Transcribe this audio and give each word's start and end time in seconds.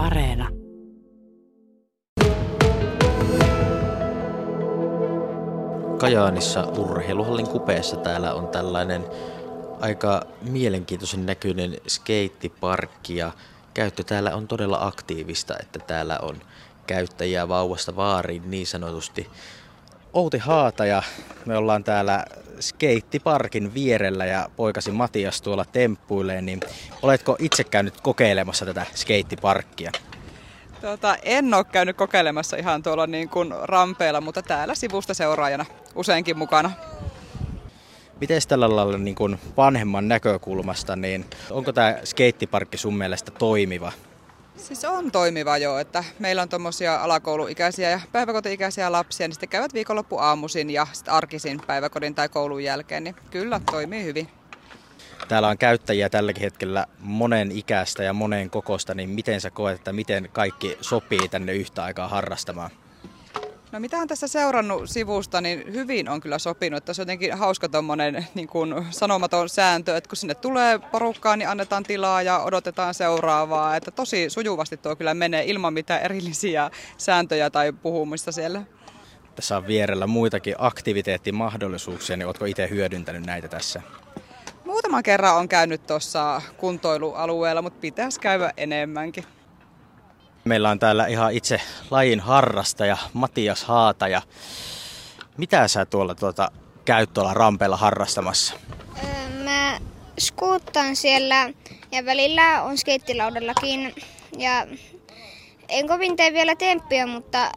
Areena. 0.00 0.48
Kajaanissa 5.98 6.64
urheiluhallin 6.64 7.48
kupeessa 7.48 7.96
täällä 7.96 8.34
on 8.34 8.48
tällainen 8.48 9.06
aika 9.80 10.22
mielenkiintoisen 10.42 11.26
näköinen 11.26 11.76
skeittiparkki 11.86 13.16
ja 13.16 13.32
käyttö 13.74 14.04
täällä 14.04 14.36
on 14.36 14.48
todella 14.48 14.86
aktiivista, 14.86 15.54
että 15.60 15.78
täällä 15.78 16.18
on 16.22 16.36
käyttäjiä 16.86 17.48
vauvasta 17.48 17.96
vaariin 17.96 18.50
niin 18.50 18.66
sanotusti. 18.66 19.30
Outi 20.12 20.38
Haata 20.38 20.86
ja 20.86 21.02
me 21.46 21.56
ollaan 21.56 21.84
täällä 21.84 22.24
skeittiparkin 22.60 23.74
vierellä 23.74 24.26
ja 24.26 24.50
poikasi 24.56 24.90
Matias 24.90 25.42
tuolla 25.42 25.64
temppuilee, 25.64 26.42
niin 26.42 26.60
oletko 27.02 27.36
itse 27.38 27.64
käynyt 27.64 28.00
kokeilemassa 28.00 28.66
tätä 28.66 28.86
skeittiparkkia? 28.94 29.92
Tota, 30.80 31.16
en 31.22 31.54
ole 31.54 31.64
käynyt 31.64 31.96
kokeilemassa 31.96 32.56
ihan 32.56 32.82
tuolla 32.82 33.06
niin 33.06 33.28
kuin 33.28 33.54
rampeilla, 33.62 34.20
mutta 34.20 34.42
täällä 34.42 34.74
sivusta 34.74 35.14
seuraajana 35.14 35.66
useinkin 35.94 36.38
mukana. 36.38 36.70
Miten 38.20 38.40
tällä 38.48 38.76
lailla 38.76 38.98
niin 38.98 39.14
kuin 39.14 39.38
vanhemman 39.56 40.08
näkökulmasta, 40.08 40.96
niin 40.96 41.24
onko 41.50 41.72
tämä 41.72 41.98
skeittiparkki 42.04 42.78
sun 42.78 42.96
mielestä 42.96 43.30
toimiva? 43.30 43.92
Siis 44.56 44.84
on 44.84 45.12
toimiva 45.12 45.58
jo, 45.58 45.78
että 45.78 46.04
meillä 46.18 46.42
on 46.42 46.48
tuommoisia 46.48 46.96
alakouluikäisiä 46.96 47.90
ja 47.90 48.00
päiväkoti-ikäisiä 48.12 48.92
lapsia, 48.92 49.28
niin 49.28 49.34
sitten 49.34 49.48
käyvät 49.48 49.74
viikonloppu 49.74 50.18
aamuisin 50.18 50.70
ja 50.70 50.86
sitten 50.92 51.14
arkisin 51.14 51.60
päiväkodin 51.66 52.14
tai 52.14 52.28
koulun 52.28 52.64
jälkeen, 52.64 53.04
niin 53.04 53.16
kyllä 53.30 53.60
toimii 53.70 54.04
hyvin. 54.04 54.28
Täällä 55.28 55.48
on 55.48 55.58
käyttäjiä 55.58 56.08
tälläkin 56.08 56.42
hetkellä 56.42 56.86
monen 56.98 57.52
ikäistä 57.52 58.02
ja 58.02 58.12
monen 58.12 58.50
kokosta, 58.50 58.94
niin 58.94 59.10
miten 59.10 59.40
sä 59.40 59.50
koet, 59.50 59.76
että 59.76 59.92
miten 59.92 60.28
kaikki 60.32 60.78
sopii 60.80 61.28
tänne 61.28 61.52
yhtä 61.52 61.84
aikaa 61.84 62.08
harrastamaan? 62.08 62.70
No 63.72 63.80
mitä 63.80 63.98
on 63.98 64.08
tässä 64.08 64.28
seurannut 64.28 64.90
sivusta, 64.90 65.40
niin 65.40 65.74
hyvin 65.74 66.08
on 66.08 66.20
kyllä 66.20 66.38
sopinut. 66.38 66.78
Että 66.78 66.94
se 66.94 67.02
on 67.02 67.04
jotenkin 67.04 67.38
hauska 67.38 67.68
tuommoinen 67.68 68.26
niin 68.34 68.48
kuin 68.48 68.86
sanomaton 68.90 69.48
sääntö, 69.48 69.96
että 69.96 70.08
kun 70.08 70.16
sinne 70.16 70.34
tulee 70.34 70.78
porukkaan, 70.78 71.38
niin 71.38 71.48
annetaan 71.48 71.82
tilaa 71.82 72.22
ja 72.22 72.38
odotetaan 72.38 72.94
seuraavaa. 72.94 73.76
Että 73.76 73.90
tosi 73.90 74.30
sujuvasti 74.30 74.76
tuo 74.76 74.96
kyllä 74.96 75.14
menee 75.14 75.44
ilman 75.44 75.74
mitään 75.74 76.02
erillisiä 76.02 76.70
sääntöjä 76.98 77.50
tai 77.50 77.72
puhumista 77.72 78.32
siellä. 78.32 78.62
Tässä 79.34 79.56
on 79.56 79.66
vierellä 79.66 80.06
muitakin 80.06 80.54
aktiviteettimahdollisuuksia, 80.58 82.16
niin 82.16 82.26
oletko 82.26 82.44
itse 82.44 82.68
hyödyntänyt 82.70 83.26
näitä 83.26 83.48
tässä? 83.48 83.82
Muutaman 84.64 85.02
kerran 85.02 85.36
on 85.36 85.48
käynyt 85.48 85.86
tuossa 85.86 86.42
kuntoilualueella, 86.56 87.62
mutta 87.62 87.80
pitäisi 87.80 88.20
käydä 88.20 88.52
enemmänkin. 88.56 89.24
Meillä 90.44 90.70
on 90.70 90.78
täällä 90.78 91.06
ihan 91.06 91.32
itse 91.32 91.60
lajin 91.90 92.20
harrastaja 92.20 92.96
Matias 93.12 93.64
Haataja. 93.64 94.22
Mitä 95.36 95.68
sä 95.68 95.86
tuolla 95.86 96.14
tuota, 96.14 96.50
käyt 96.84 97.12
tuolla 97.14 97.34
rampeella 97.34 97.76
harrastamassa? 97.76 98.54
Mä 99.44 99.80
skuuttaan 100.20 100.96
siellä 100.96 101.50
ja 101.92 102.04
välillä 102.04 102.62
on 102.62 102.78
skeittilaudallakin. 102.78 103.94
Ja 104.38 104.66
en 105.68 105.88
kovin 105.88 106.16
tee 106.16 106.32
vielä 106.32 106.56
temppiä, 106.56 107.06
mutta 107.06 107.52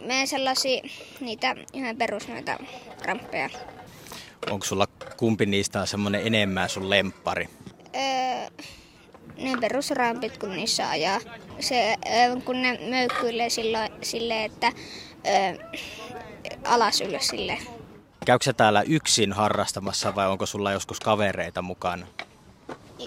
menen 0.00 0.28
sellaisia 0.28 0.82
niitä 1.20 1.54
ihan 1.72 1.96
perus 1.96 2.28
noita 2.28 2.58
ramppeja. 3.04 3.50
Onko 4.50 4.66
sulla 4.66 4.86
kumpi 5.16 5.46
niistä 5.46 5.80
on 5.80 5.86
semmoinen 5.86 6.26
enemmän 6.26 6.68
sun 6.68 6.90
lemppari? 6.90 7.48
Öö, 7.94 8.64
ne 9.38 9.52
perusrampit, 9.60 10.38
kun 10.38 10.50
niissä 10.50 10.90
ajaa. 10.90 11.20
Se, 11.60 11.96
kun 12.44 12.62
ne 12.62 12.78
möykkyilee 12.90 13.50
silloin, 13.50 13.92
sille, 14.02 14.44
että 14.44 14.72
öö, 15.26 15.68
alas 16.64 17.00
ylös 17.00 17.28
sille. 17.28 17.58
Käykö 18.24 18.52
täällä 18.52 18.82
yksin 18.82 19.32
harrastamassa 19.32 20.14
vai 20.14 20.28
onko 20.28 20.46
sulla 20.46 20.72
joskus 20.72 21.00
kavereita 21.00 21.62
mukana? 21.62 22.06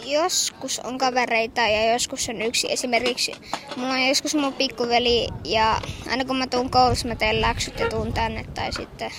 Joskus 0.06 0.80
on 0.80 0.98
kavereita 0.98 1.62
ja 1.62 1.92
joskus 1.94 2.30
on 2.30 2.42
yksi. 2.42 2.72
Esimerkiksi 2.72 3.32
mulla 3.76 3.94
on 3.94 4.08
joskus 4.08 4.36
mun 4.36 4.54
pikkuveli 4.54 5.28
ja 5.44 5.82
aina 6.10 6.26
kun 6.26 6.38
mä 6.38 6.48
tuun 6.48 6.70
koulussa 6.70 7.08
mä 7.08 7.16
teen 7.16 7.42
läksyt 7.42 7.80
ja 7.80 7.90
tuun 7.90 8.14
tänne 8.14 8.46
tai 8.54 8.74
sitten 8.74 9.12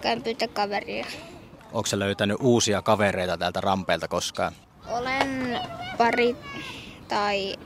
käyn 0.00 0.22
pyytää 0.22 0.48
kaveria. 0.48 1.06
Onko 1.72 1.86
se 1.86 1.98
löytänyt 1.98 2.36
uusia 2.40 2.82
kavereita 2.82 3.38
täältä 3.38 3.60
rampeelta 3.60 4.08
koskaan? 4.08 4.52
Olen 4.88 5.60
pari 5.98 6.36
tai 7.08 7.56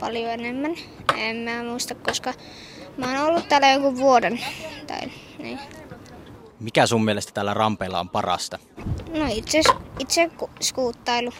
paljon 0.00 0.30
enemmän. 0.30 0.74
En 1.16 1.36
mä 1.36 1.62
muista, 1.62 1.94
koska 1.94 2.34
mä 2.96 3.06
oon 3.06 3.28
ollut 3.28 3.48
täällä 3.48 3.70
jonkun 3.70 3.96
vuoden. 3.96 4.40
Tai, 4.86 5.00
niin. 5.38 5.58
Mikä 6.60 6.86
sun 6.86 7.04
mielestä 7.04 7.32
täällä 7.32 7.54
rampeella 7.54 8.00
on 8.00 8.08
parasta? 8.08 8.58
No 9.18 9.26
itse, 9.30 9.60
itse 9.98 10.30
skuuttailu. 10.62 11.32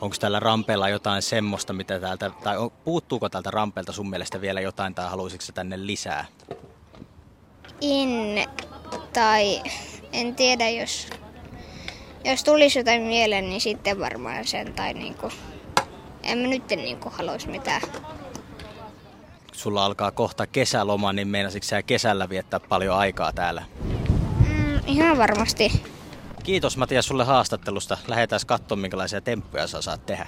Onko 0.00 0.16
täällä 0.20 0.40
rampeella 0.40 0.88
jotain 0.88 1.22
semmoista, 1.22 1.72
mitä 1.72 2.00
täältä, 2.00 2.30
tai 2.44 2.56
puuttuuko 2.84 3.28
täältä 3.28 3.50
rampeelta 3.50 3.92
sun 3.92 4.10
mielestä 4.10 4.40
vielä 4.40 4.60
jotain, 4.60 4.94
tai 4.94 5.10
haluaisitko 5.10 5.46
tänne 5.54 5.86
lisää? 5.86 6.26
In, 7.80 8.44
tai 9.12 9.62
en 10.12 10.34
tiedä, 10.34 10.70
jos, 10.70 11.08
jos 12.24 12.44
tulisi 12.44 12.78
jotain 12.78 13.02
mieleen, 13.02 13.48
niin 13.48 13.60
sitten 13.60 14.00
varmaan 14.00 14.44
sen. 14.44 14.72
Tai 14.74 14.94
niinku, 14.94 15.30
en 16.22 16.38
mä 16.38 16.46
nyt 16.46 16.68
niinku 16.68 17.10
haluaisi 17.12 17.48
mitään. 17.48 17.82
Sulla 19.52 19.84
alkaa 19.84 20.10
kohta 20.10 20.46
kesäloma, 20.46 21.12
niin 21.12 21.28
meinasitko 21.28 21.66
sä 21.66 21.82
kesällä 21.82 22.28
viettää 22.28 22.60
paljon 22.60 22.96
aikaa 22.96 23.32
täällä? 23.32 23.62
Mm, 24.48 24.80
ihan 24.86 25.18
varmasti. 25.18 25.82
Kiitos 26.42 26.76
Matias 26.76 27.06
sulle 27.06 27.24
haastattelusta. 27.24 27.98
Lähdetään 28.08 28.40
katsomaan, 28.46 28.80
minkälaisia 28.80 29.20
temppuja 29.20 29.66
sä 29.66 29.82
saat 29.82 30.06
tehdä. 30.06 30.26